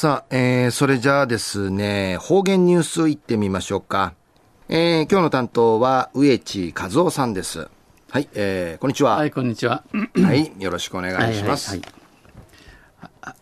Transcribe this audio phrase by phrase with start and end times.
[0.00, 4.14] さあ、えー、それじゃあですね、方言ニュースいってみましょうか。
[4.70, 7.68] えー、今日の担当は植地和夫さんです。
[8.08, 9.16] はい、えー、こんにちは。
[9.16, 9.84] はい、こんにちは。
[10.24, 11.72] はい、よろしくお願いします。
[11.72, 11.82] はい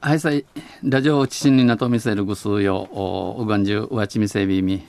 [0.00, 0.44] はい、さい、
[0.82, 4.84] ラジオ父になと見せるぐすうよ、おがんじゅうわちみせびみ。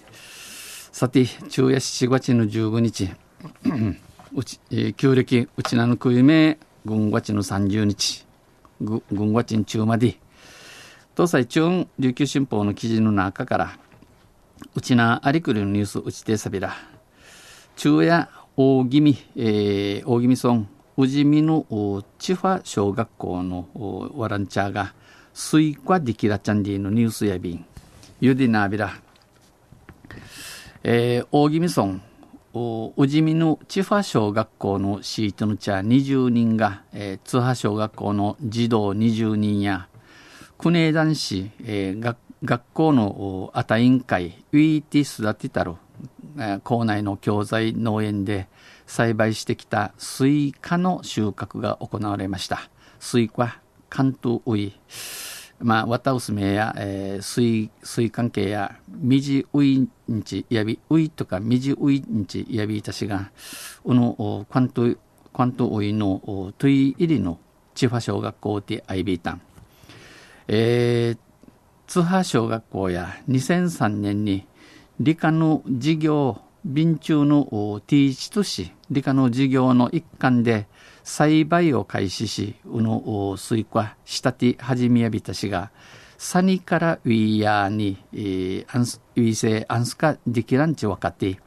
[0.92, 3.12] さて、昼夜七月の十五日、
[4.34, 8.26] うち、えー、旧暦、うちなぬくいめ、軍月の三十日、
[8.82, 10.18] 軍月ん中まで、
[11.20, 13.78] 東西中琉球新報の記事の中から、
[14.74, 16.74] うちなありくりのニュースうちてさびら、
[17.76, 23.68] 昼夜大宜味、えー、大宜味村、宇治美の千葉小学校の
[24.16, 24.94] ワランチャーが、
[25.34, 27.66] スイカディキラチャンディのニュースやびん、
[28.22, 28.94] ゆでなびら、
[30.84, 39.90] えー、大宜味村、宇治美の千葉小学校のシートの茶20人が、えー、津波小学校の児童20人や、
[40.60, 45.76] 国枝男子、えー、学学校のあた委員会、ウィーティ育てたる、
[46.38, 48.50] えー、校内の教材農園で
[48.86, 52.70] 栽培してきたスイカの収穫が行われました。
[53.00, 54.78] スイカ、関東ウイ、
[55.60, 63.32] まあ、わたうすめや、えー、水、水関係や、みじういんちやび、ういとかみじういんちやびいたしが、
[63.86, 64.98] うの、関東、
[65.34, 67.40] 関東ウイの、とい入りの、
[67.76, 69.42] 千葉小学校であいびいたん。
[70.52, 71.18] えー、
[71.86, 74.48] 津波小学校や2003年に
[75.00, 77.46] 理科の授業便中の
[77.86, 80.68] ティーチとし理科の授業の一環で
[81.04, 85.70] 栽培を開始しうのスイカしたて始めやびたしが
[86.18, 91.40] サニからウィーヤーに、えー、アンスウィーセアンスカディキランチ分かって、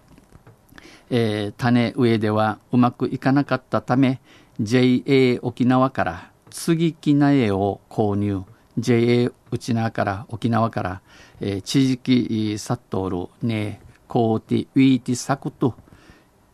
[1.10, 4.20] えー、種植えではうまくいかなかったため
[4.60, 8.44] JA 沖縄から継ぎ木苗を購入。
[8.78, 11.02] JA 内縄から沖縄から、
[11.40, 15.74] えー、地域サットールねコーティウィーティサクと、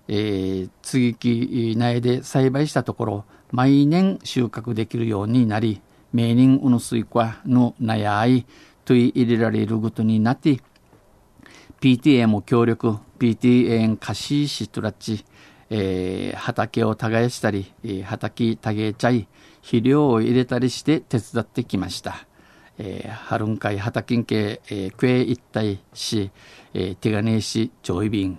[0.08, 5.80] えー、接ぎ木苗で栽培したところ毎年収穫できるようになり
[6.12, 8.46] メーニンウのスイカのなやい
[8.84, 10.60] と入れられることになって
[11.80, 15.24] PTA も協力 PTA 貸ししとらっち、
[15.70, 19.28] えー、畑を耕したり、えー、畑耕ちゃい
[19.60, 22.26] 肥料を入れたりして手伝ってきました。
[22.78, 26.30] えー、春んかい畑んけ、えー、クエ一体し、
[26.74, 28.38] えー、手がねえし、上位便。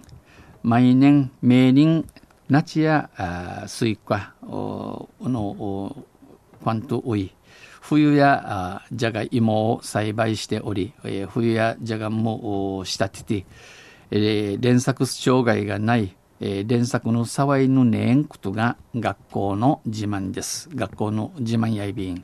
[0.64, 2.06] 毎年、明年、
[2.50, 6.06] 夏や、あスイカ、おの、お
[6.62, 7.32] ファントウイ。
[7.82, 13.46] 冬やじゃがいもを栽培しており、えー、冬やじゃがも仕立てて、
[14.12, 20.70] えー、連作障害がないえー、連作の沢いぬねえんことが学校の自慢です。
[20.74, 22.24] 学校の自慢やいびん。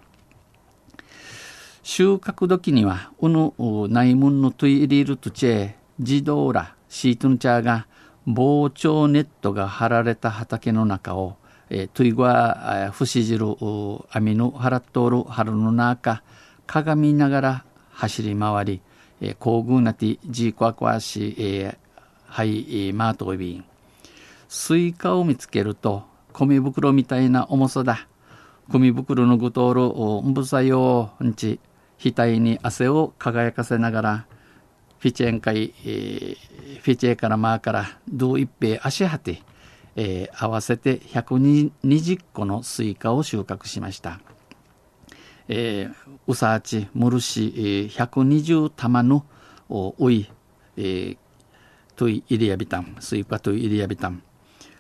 [1.84, 3.54] 収穫時には、うぬ
[3.90, 7.88] 内門のトイリルトチェ、自動らシートのチャーが
[8.26, 11.36] 防鳥ネットが張られた畑の中を、
[11.70, 16.24] えー、トイゴアふしじる網の払っとる春の中、
[16.66, 18.82] 鏡ながら走り回り、
[19.22, 21.78] えー、工具なてじーこわこわし、えー、
[22.26, 23.66] はい、えー、マートウビン。
[24.56, 28.08] スイカを見つけると、米袋みたいな重さだ。
[28.70, 29.82] 米袋のぐとおる
[30.28, 31.60] んぶさよんち、
[32.00, 34.26] 額に汗を輝かせながら、
[34.98, 39.44] フィチェン会、えー、フィチェからマーから、どう一平足はて、
[39.98, 44.22] えー、合わせて120個のスイカを収穫しました。
[45.50, 45.94] えー、
[46.28, 49.26] うさあち、むるし、えー、120玉の
[49.68, 50.32] おい、
[50.78, 51.18] えー、
[51.98, 54.24] トイイリアビタン、スイカトイイリアビタン、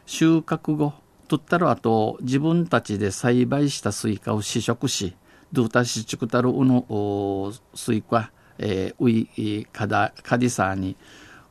[0.05, 0.93] 収穫後、
[1.27, 5.15] 取ったらあと自分たちで栽培したスイカを試食し、
[5.51, 10.95] ドゥータシチクタルウのスイカ、えー、ウイカダカディサーに、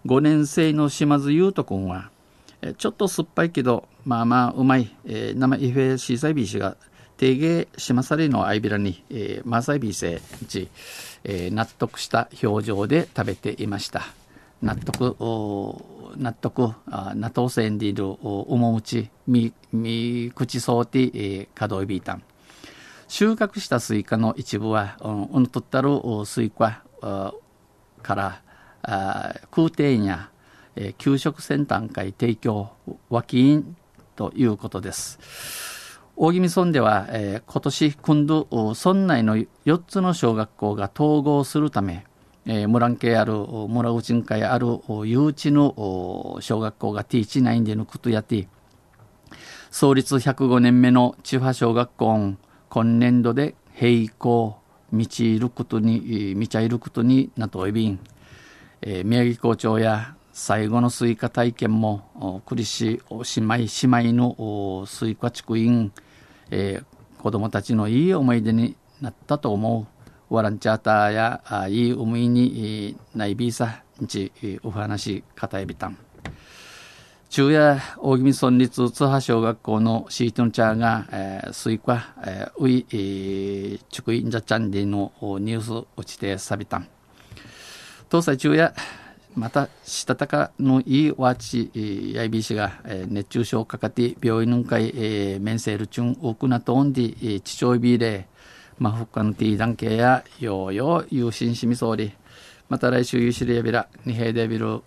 [0.06, 2.10] 5年生の島津優斗君は、
[2.60, 6.76] え、ちょっと酸っぱいけど、まあまあうまい、えー、生イフェシーサイビー氏が、
[7.16, 10.69] 定芸しまされのアイビラに、えー、マーサイビーセち、
[11.22, 14.23] えー、納得した表情で食べていました。
[14.65, 15.15] 納得、
[16.16, 22.22] 納得、納豆せんでいる、おもむち、み、み、口そうて、えー、ドイビータン。
[23.07, 24.97] 収穫したスイカの一部は、
[25.33, 25.91] うん、とったる
[26.25, 26.83] スイカ
[28.03, 28.43] から、
[28.81, 30.31] あ空挺や、
[30.77, 32.71] えー、給食先端会提供、
[33.11, 33.77] 脇員
[34.16, 36.01] ということです。
[36.16, 42.07] 大宜味村では、えー、今年、今度、村内の4つの小学校が統合するため、
[42.46, 43.32] えー、村んけある
[43.68, 44.74] 村内ん会ある誘
[45.28, 48.48] 致の小学校が T19 でのことやって
[49.70, 52.34] 創立105年目の千葉小学校
[52.68, 54.58] 今年度で閉校
[54.92, 57.98] 道いることに、道いることになといびん、
[58.82, 65.92] えー、宮城校長や最後のスイカ体験も、栗市姉妹姉妹のスイカ地区員、
[66.50, 69.93] えー、子供たちのいい思い出になったと思う。
[70.34, 74.33] ワランチャーターやあいい思いにないビーサんち
[74.63, 75.97] お話語えびたん。
[77.31, 86.87] 中夜大宜味村立津波小学校のシートンチャーが、えー、スイカ、えー、ウイ、えー、チュクインジャチャンディのニュース落ちてさびたん。
[88.09, 88.72] 東西中夜
[89.34, 91.72] またしたたかのいいわち
[92.15, 98.28] やいびしが、えー、熱中症かかって病院の会、えー、メンセールチュン多くなとんで、えー、ちちょいびれ
[98.78, 102.12] まあ、ほかのティーダンケやようよう有心しみ総理
[102.68, 104.82] また来週ゆしりやびらにへいでびる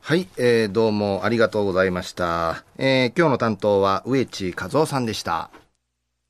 [0.00, 2.64] はい、えー、どうもありがとうございました。
[2.76, 5.50] えー、今日の担当は植地和夫さんでした。